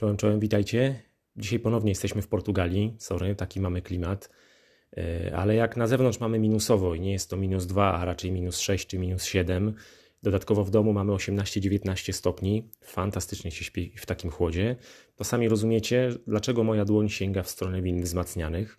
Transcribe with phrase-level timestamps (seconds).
[0.00, 1.02] Czołem, czołem, witajcie.
[1.36, 2.94] Dzisiaj ponownie jesteśmy w Portugalii.
[2.98, 4.30] Sorry, taki mamy klimat.
[4.96, 8.32] E, ale jak na zewnątrz mamy minusowo i nie jest to minus 2, a raczej
[8.32, 9.74] minus 6 czy minus 7,
[10.22, 12.70] dodatkowo w domu mamy 18-19 stopni.
[12.84, 14.76] Fantastycznie się śpi w takim chłodzie.
[15.16, 18.78] To sami rozumiecie, dlaczego moja dłoń sięga w stronę win wzmacnianych.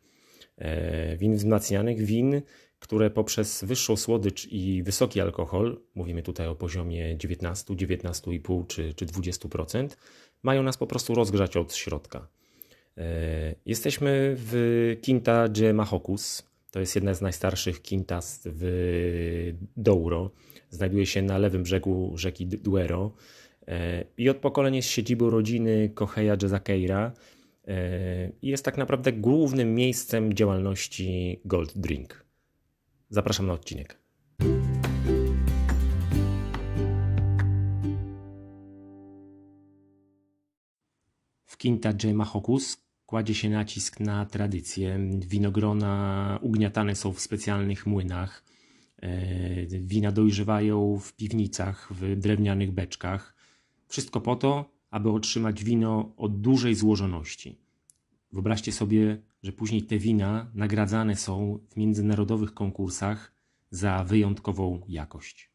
[0.57, 2.41] E, win wzmacnianych, win,
[2.79, 9.05] które poprzez wyższą słodycz i wysoki alkohol, mówimy tutaj o poziomie 19, 19,5 czy, czy
[9.05, 9.87] 20%,
[10.43, 12.27] mają nas po prostu rozgrzać od środka.
[12.97, 16.43] E, jesteśmy w Quinta de Mahocus.
[16.71, 20.31] To jest jedna z najstarszych quintas w Douro.
[20.69, 23.11] Znajduje się na lewym brzegu rzeki Duero
[23.67, 27.11] e, i od pokolenia jest siedzibą rodziny Cocheia de Zaqueira
[28.41, 32.25] i jest tak naprawdę głównym miejscem działalności Gold Drink.
[33.09, 34.00] Zapraszam na odcinek.
[41.61, 44.99] Quinta de Mahocus kładzie się nacisk na tradycję.
[45.27, 48.43] Winogrona ugniatane są w specjalnych młynach.
[49.01, 53.35] E, wina dojrzewają w piwnicach, w drewnianych beczkach.
[53.87, 57.57] Wszystko po to, aby otrzymać wino o dużej złożoności.
[58.31, 63.33] Wyobraźcie sobie, że później te wina nagradzane są w międzynarodowych konkursach
[63.71, 65.51] za wyjątkową jakość.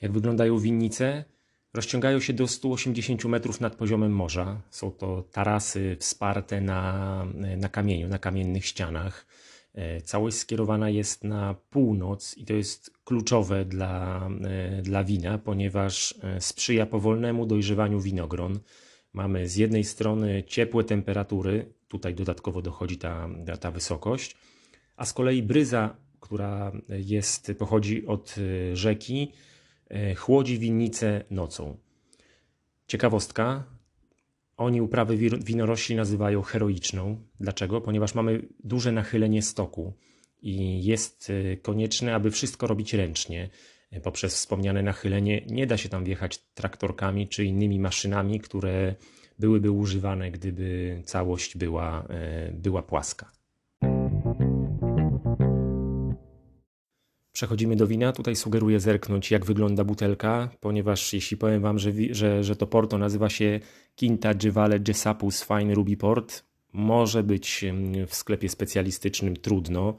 [0.00, 1.33] Jak wyglądają winnice?
[1.74, 4.60] Rozciągają się do 180 metrów nad poziomem morza.
[4.70, 9.26] Są to tarasy wsparte na, na kamieniu, na kamiennych ścianach.
[9.74, 16.14] E, całość skierowana jest na północ i to jest kluczowe dla, e, dla wina, ponieważ
[16.22, 18.58] e, sprzyja powolnemu dojrzewaniu winogron.
[19.12, 23.28] Mamy z jednej strony ciepłe temperatury, tutaj dodatkowo dochodzi ta,
[23.60, 24.36] ta wysokość,
[24.96, 28.34] a z kolei bryza, która jest, pochodzi od
[28.72, 29.32] rzeki,
[30.16, 31.76] chłodzi winnicę nocą.
[32.86, 33.64] Ciekawostka,
[34.56, 37.16] oni uprawę winorośli nazywają heroiczną.
[37.40, 37.80] Dlaczego?
[37.80, 39.92] Ponieważ mamy duże nachylenie stoku
[40.42, 43.50] i jest e, konieczne, aby wszystko robić ręcznie.
[43.90, 48.94] E, poprzez wspomniane nachylenie nie da się tam wjechać traktorkami czy innymi maszynami, które
[49.38, 52.08] byłyby używane, gdyby całość była,
[52.52, 53.30] była płaska.
[57.34, 58.12] Przechodzimy do wina.
[58.12, 62.98] Tutaj sugeruję zerknąć, jak wygląda butelka, ponieważ jeśli powiem Wam, że, że, że to porto
[62.98, 63.60] nazywa się
[63.96, 67.64] Quinta Givale Gesapus Fine Ruby Port, może być
[68.06, 69.94] w sklepie specjalistycznym trudno.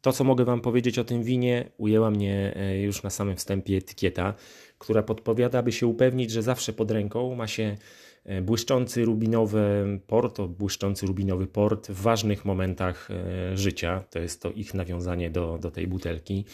[0.00, 3.76] To, co mogę Wam powiedzieć o tym winie, ujęła mnie e, już na samym wstępie
[3.76, 4.34] etykieta,
[4.78, 7.76] która podpowiada, aby się upewnić, że zawsze pod ręką ma się
[8.24, 14.04] e, błyszczący rubinowy porto, błyszczący rubinowy port w ważnych momentach e, życia.
[14.10, 16.44] To jest to ich nawiązanie do, do tej butelki.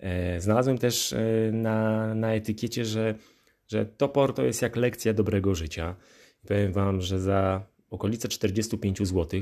[0.00, 1.18] E, znalazłem też e,
[1.52, 3.14] na, na etykiecie, że,
[3.68, 5.96] że to porto jest jak lekcja dobrego życia.
[6.48, 9.40] Powiem Wam, że za okolice 45 zł,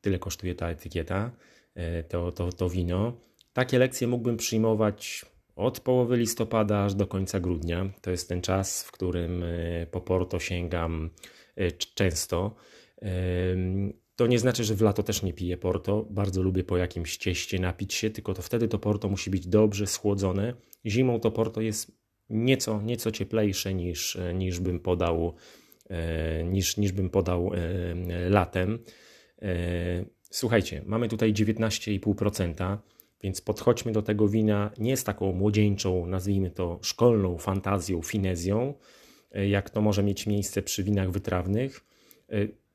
[0.00, 1.30] tyle kosztuje ta etykieta,
[1.74, 3.12] e, to, to, to wino.
[3.52, 5.24] Takie lekcje mógłbym przyjmować
[5.56, 7.90] od połowy listopada aż do końca grudnia.
[8.00, 9.44] To jest ten czas, w którym
[9.90, 11.10] po Porto sięgam
[11.94, 12.54] często.
[14.16, 16.06] To nie znaczy, że w lato też nie piję porto.
[16.10, 19.86] Bardzo lubię po jakimś cieście napić się, tylko to wtedy to porto musi być dobrze
[19.86, 20.54] schłodzone.
[20.86, 21.92] Zimą to porto jest
[22.30, 25.34] nieco, nieco cieplejsze niż, niż bym podał
[25.90, 28.78] e, niż, niż bym podał e, latem.
[29.42, 32.76] E, słuchajcie, mamy tutaj 19,5%,
[33.22, 38.74] więc podchodźmy do tego wina nie z taką młodzieńczą, nazwijmy to szkolną fantazją, finezją,
[39.48, 41.84] jak to może mieć miejsce przy winach wytrawnych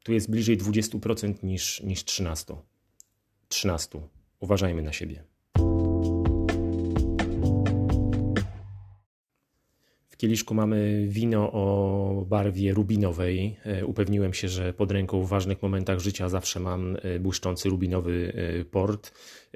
[0.04, 2.56] tu jest bliżej 20% niż, niż 13%.
[3.48, 4.00] 13.
[4.40, 5.24] Uważajmy na siebie.
[10.10, 13.58] W kieliszku mamy wino o barwie rubinowej.
[13.66, 18.34] E, upewniłem się, że pod ręką w ważnych momentach życia zawsze mam e, błyszczący rubinowy
[18.36, 19.12] e, port.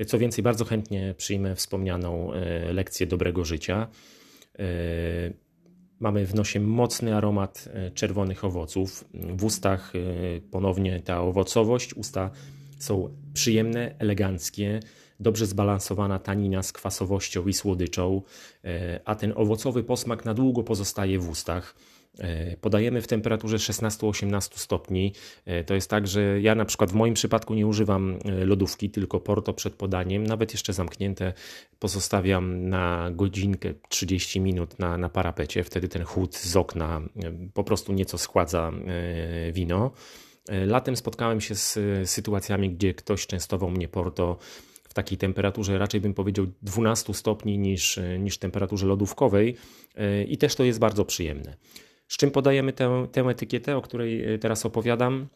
[0.08, 2.32] Co więcej, bardzo chętnie przyjmę wspomnianą
[2.74, 3.88] lekcję dobrego życia.
[6.00, 9.06] Mamy w nosie mocny aromat e, czerwonych owoców.
[9.14, 10.00] W ustach e,
[10.52, 11.94] ponownie ta owocowość.
[11.94, 12.30] Usta
[12.80, 14.80] są przyjemne, eleganckie,
[15.20, 18.22] dobrze zbalansowana tanina z kwasowością i słodyczą,
[18.64, 21.76] e, a ten owocowy posmak na długo pozostaje w ustach.
[22.20, 25.14] E, podajemy w temperaturze 16-18 stopni.
[25.46, 28.90] E, to jest tak, że ja na przykład w moim przypadku nie używam e, lodówki,
[28.90, 31.34] tylko porto przed podaniem, nawet jeszcze zamknięte
[31.80, 35.64] pozostawiam na godzinkę 30 minut na, na parapecie.
[35.64, 37.02] Wtedy ten chłód z okna
[37.54, 38.72] po prostu nieco schładza
[39.54, 39.92] wino.
[40.50, 41.80] Latem spotkałem się z
[42.10, 44.38] sytuacjami, gdzie ktoś częstował mnie porto
[44.90, 49.56] w takiej temperaturze, raczej bym powiedział 12 stopni niż, niż temperaturze lodówkowej
[50.28, 51.58] i też to jest bardzo przyjemne.
[52.08, 55.28] Z czym podajemy tę, tę etykietę, o której teraz opowiadam?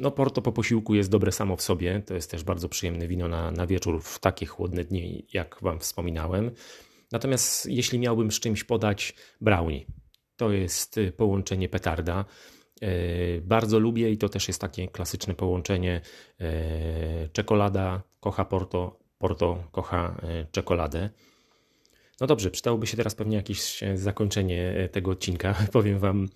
[0.00, 2.02] No, Porto po posiłku jest dobre samo w sobie.
[2.06, 5.80] To jest też bardzo przyjemne wino na, na wieczór w takie chłodne dni, jak Wam
[5.80, 6.50] wspominałem.
[7.12, 9.84] Natomiast jeśli miałbym z czymś podać brownie,
[10.36, 12.24] to jest połączenie petarda.
[13.42, 16.00] Bardzo lubię i to też jest takie klasyczne połączenie
[17.32, 20.20] czekolada kocha Porto, Porto kocha
[20.52, 21.10] czekoladę.
[22.20, 25.54] No dobrze, przydałoby się teraz pewnie jakieś zakończenie tego odcinka.
[25.72, 26.28] Powiem Wam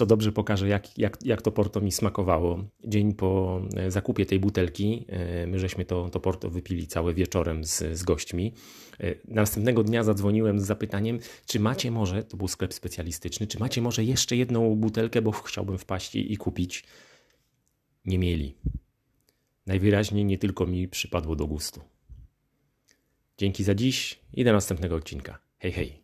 [0.00, 2.64] co dobrze pokaże, jak, jak, jak to Porto mi smakowało.
[2.84, 7.64] Dzień po e, zakupie tej butelki, e, my żeśmy to, to Porto wypili całe wieczorem
[7.64, 8.52] z, z gośćmi.
[9.00, 13.82] E, następnego dnia zadzwoniłem z zapytaniem, czy macie może, to był sklep specjalistyczny, czy macie
[13.82, 16.84] może jeszcze jedną butelkę, bo chciałbym wpaść i kupić.
[18.04, 18.54] Nie mieli.
[19.66, 21.80] Najwyraźniej nie tylko mi przypadło do gustu.
[23.40, 25.38] Dzięki za dziś i do następnego odcinka.
[25.58, 26.02] Hej, hej.